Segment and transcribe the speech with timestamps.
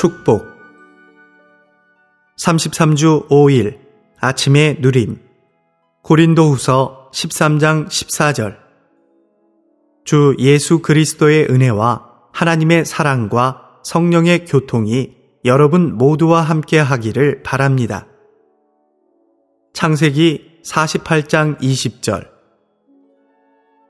[0.00, 0.46] 축복
[2.38, 3.80] 33주 5일
[4.18, 5.20] 아침의 누림
[6.02, 8.56] 고린도 후서 13장 14절
[10.06, 18.06] 주 예수 그리스도의 은혜와 하나님의 사랑과 성령의 교통이 여러분 모두와 함께 하기를 바랍니다.
[19.74, 22.26] 창세기 48장 20절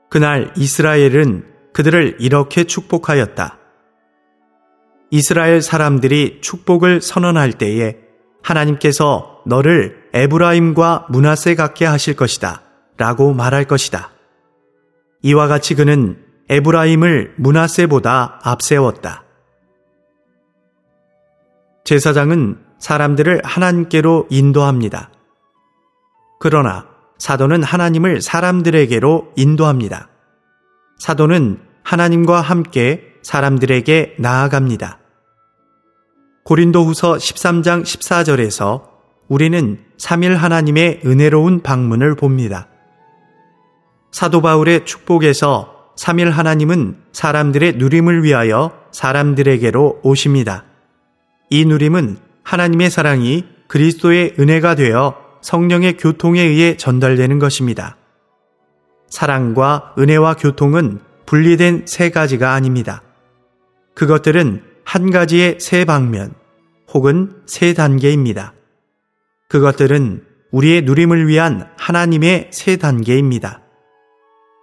[0.09, 3.60] 그날 이스라엘은 그들을 이렇게 축복하였다.
[5.11, 7.97] 이스라엘 사람들이 축복을 선언할 때에
[8.41, 12.63] 하나님께서 너를 에브라임과 문하세 같게 하실 것이다.
[12.97, 14.11] 라고 말할 것이다.
[15.21, 19.23] 이와 같이 그는 에브라임을 문하세보다 앞세웠다.
[21.83, 25.11] 제사장은 사람들을 하나님께로 인도합니다.
[26.39, 26.87] 그러나
[27.17, 30.07] 사도는 하나님을 사람들에게로 인도합니다.
[30.99, 35.00] 사도는 하나님과 함께 사람들에게 나아갑니다.
[36.43, 38.89] 고린도 후서 13장 14절에서
[39.27, 42.67] 우리는 3일 하나님의 은혜로운 방문을 봅니다.
[44.11, 50.65] 사도 바울의 축복에서 3일 하나님은 사람들의 누림을 위하여 사람들에게로 오십니다.
[51.49, 57.97] 이 누림은 하나님의 사랑이 그리스도의 은혜가 되어 성령의 교통에 의해 전달되는 것입니다.
[59.07, 63.03] 사랑과 은혜와 교통은 분리된 세 가지가 아닙니다.
[63.93, 66.33] 그것들은 한 가지의 세 방면
[66.93, 68.53] 혹은 세 단계입니다.
[69.47, 73.61] 그것들은 우리의 누림을 위한 하나님의 세 단계입니다.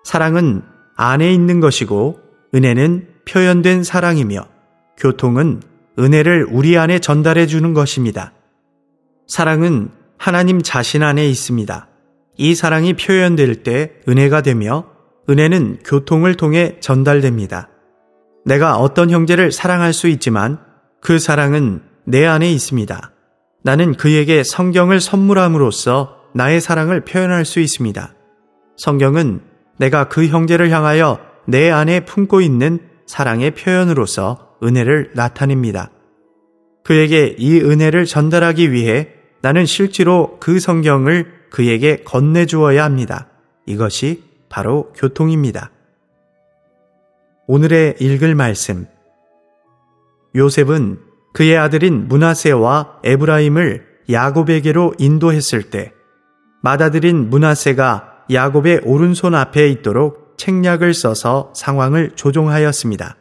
[0.05, 0.61] 사랑은
[0.97, 2.19] 안에 있는 것이고
[2.55, 4.47] 은혜는 표현된 사랑이며
[4.99, 5.63] 교통은
[5.99, 8.35] 은혜를 우리 안에 전달해 주는 것입니다.
[9.29, 11.89] 사랑은 하나님 자신 안에 있습니다.
[12.37, 14.85] 이 사랑이 표현될 때 은혜가 되며
[15.31, 17.71] 은혜는 교통을 통해 전달됩니다.
[18.49, 20.59] 내가 어떤 형제를 사랑할 수 있지만
[21.03, 23.13] 그 사랑은 내 안에 있습니다.
[23.63, 28.15] 나는 그에게 성경을 선물함으로써 나의 사랑을 표현할 수 있습니다.
[28.79, 29.43] 성경은
[29.77, 35.91] 내가 그 형제를 향하여 내 안에 품고 있는 사랑의 표현으로서 은혜를 나타냅니다.
[36.85, 39.09] 그에게 이 은혜를 전달하기 위해
[39.43, 43.29] 나는 실제로 그 성경을 그에게 건네주어야 합니다.
[43.67, 45.71] 이것이 바로 교통입니다.
[47.51, 48.85] 오늘의 읽을 말씀.
[50.37, 50.99] 요셉은
[51.33, 55.95] 그의 아들인 문하세와 에브라임을 야곱에게로 인도했을 때
[56.61, 63.17] 맏아들인 문하세가 야곱의 오른손 앞에 있도록 책략을 써서 상황을 조종하였습니다.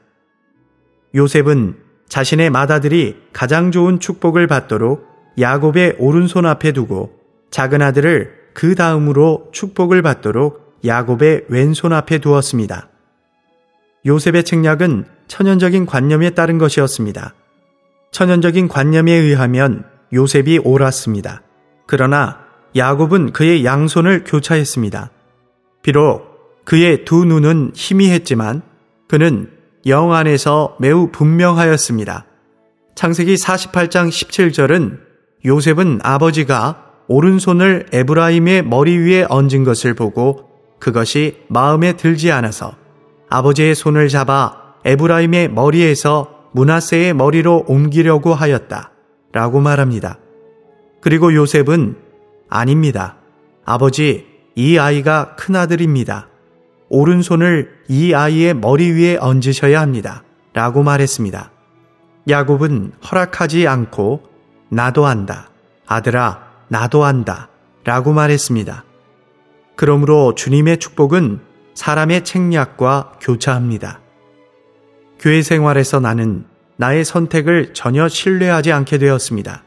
[1.15, 1.77] 요셉은
[2.09, 5.07] 자신의 맏아들이 가장 좋은 축복을 받도록
[5.39, 7.13] 야곱의 오른손 앞에 두고
[7.49, 12.89] 작은 아들을 그 다음으로 축복을 받도록 야곱의 왼손 앞에 두었습니다.
[14.07, 17.33] 요셉의 책략은 천연적인 관념에 따른 것이었습니다.
[18.11, 21.41] 천연적인 관념에 의하면 요셉이 옳았습니다.
[21.85, 22.39] 그러나
[22.75, 25.11] 야곱은 그의 양손을 교차했습니다.
[25.83, 28.61] 비록 그의 두 눈은 희미했지만
[29.07, 29.51] 그는
[29.85, 32.25] 영 안에서 매우 분명하였습니다.
[32.95, 34.99] 창세기 48장 17절은
[35.45, 42.75] 요셉은 아버지가 오른손을 에브라임의 머리 위에 얹은 것을 보고 그것이 마음에 들지 않아서
[43.29, 48.91] 아버지의 손을 잡아 에브라임의 머리에서 문하세의 머리로 옮기려고 하였다.
[49.31, 50.17] 라고 말합니다.
[51.01, 51.97] 그리고 요셉은
[52.49, 53.17] 아닙니다.
[53.65, 56.29] 아버지, 이 아이가 큰아들입니다.
[56.89, 60.23] 오른손을 이 아이의 머리 위에 얹으셔야 합니다.
[60.53, 61.51] 라고 말했습니다.
[62.29, 64.23] 야곱은 허락하지 않고
[64.69, 65.49] 나도 한다.
[65.85, 67.49] 아들아, 나도 한다.
[67.83, 68.83] 라고 말했습니다.
[69.75, 71.39] 그러므로 주님의 축복은
[71.77, 74.01] 사람의 책략과 교차합니다.
[75.19, 76.45] 교회 생활에서 나는
[76.75, 79.63] 나의 선택을 전혀 신뢰하지 않게 되었습니다.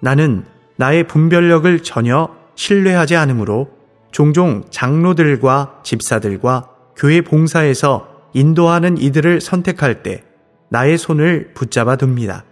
[0.00, 0.44] 나는
[0.76, 3.70] 나의 분별력을 전혀 신뢰하지 않으므로
[4.12, 10.22] 종종 장로들과 집사들과 교회 봉사에서 인도하는 이들을 선택할 때
[10.68, 12.44] 나의 손을 붙잡아 둡니다.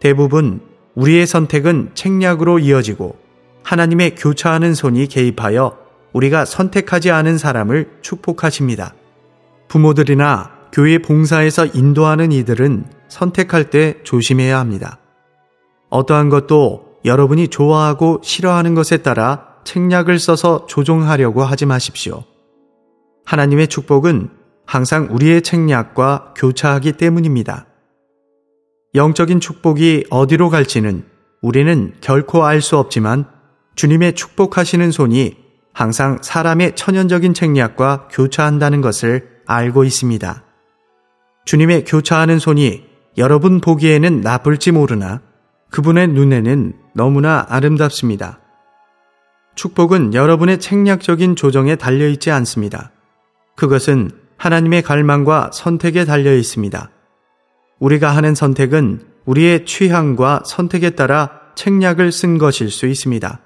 [0.00, 0.60] 대부분
[0.96, 3.16] 우리의 선택은 책략으로 이어지고
[3.62, 5.81] 하나님의 교차하는 손이 개입하여
[6.12, 8.94] 우리가 선택하지 않은 사람을 축복하십니다.
[9.68, 14.98] 부모들이나 교회 봉사에서 인도하는 이들은 선택할 때 조심해야 합니다.
[15.90, 22.24] 어떠한 것도 여러분이 좋아하고 싫어하는 것에 따라 책략을 써서 조종하려고 하지 마십시오.
[23.24, 24.30] 하나님의 축복은
[24.66, 27.66] 항상 우리의 책략과 교차하기 때문입니다.
[28.94, 31.04] 영적인 축복이 어디로 갈지는
[31.40, 33.26] 우리는 결코 알 수 없지만
[33.74, 35.41] 주님의 축복하시는 손이
[35.72, 40.44] 항상 사람의 천연적인 책략과 교차한다는 것을 알고 있습니다.
[41.44, 42.84] 주님의 교차하는 손이
[43.18, 45.20] 여러분 보기에는 나쁠지 모르나
[45.70, 48.40] 그분의 눈에는 너무나 아름답습니다.
[49.54, 52.92] 축복은 여러분의 책략적인 조정에 달려 있지 않습니다.
[53.56, 56.90] 그것은 하나님의 갈망과 선택에 달려 있습니다.
[57.78, 63.40] 우리가 하는 선택은 우리의 취향과 선택에 따라 책략을 쓴 것일 수 있습니다.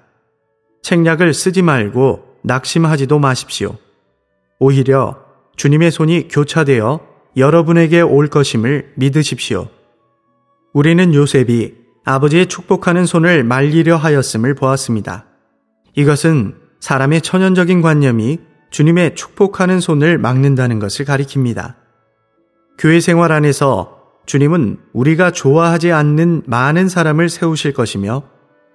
[0.81, 3.75] 책략을 쓰지 말고 낙심하지도 마십시오.
[4.59, 5.17] 오히려
[5.55, 7.01] 주님의 손이 교차되어
[7.35, 9.67] 여러분에게 올 것임을 믿으십시오.
[10.73, 11.75] 우리는 요셉이
[12.05, 15.25] 아버지의 축복하는 손을 말리려 하였음을 보았습니다.
[15.95, 18.39] 이것은 사람의 천연적인 관념이
[18.69, 21.75] 주님의 축복하는 손을 막는다는 것을 가리킵니다.
[22.77, 28.23] 교회 생활 안에서 주님은 우리가 좋아하지 않는 많은 사람을 세우실 것이며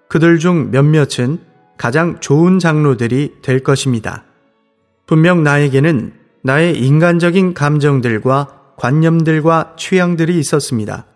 [0.09, 1.39] 그들 중 몇몇은
[1.77, 4.25] 가장 좋은 장로들이 될 것입니다.
[5.07, 11.07] 분명 나에게는 나의 인간적인 감정들과 관념들과 취향들이 있었습니다.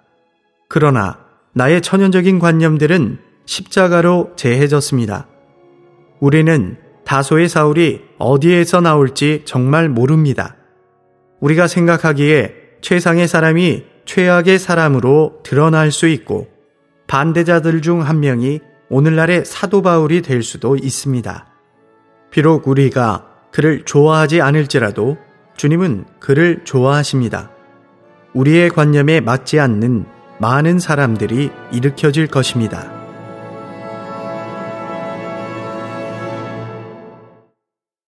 [0.69, 1.19] 그러나
[1.53, 5.27] 나의 천연적인 관념들은 십자가로 제해졌습니다.
[6.21, 10.57] 우리는 다소의 사울이 어디에서 나올지 정말 모릅니다.
[11.41, 16.49] 우리가 생각하기에 최상의 사람이 최악의 사람으로 드러날 수 있고
[17.07, 21.47] 반대자들 중 한 명이 오늘날의 사도 바울이 될 수도 있습니다.
[22.31, 25.17] 비록 우리가 그를 좋아하지 않을지라도
[25.57, 27.51] 주님은 그를 좋아하십니다.
[28.35, 30.05] 우리의 관념에 맞지 않는
[30.39, 32.96] 많은 사람들이 일으켜질 것입니다.